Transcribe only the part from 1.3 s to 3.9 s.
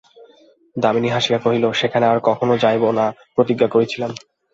কহিল, সেখানে আর কখনো যাইব না প্রতিজ্ঞা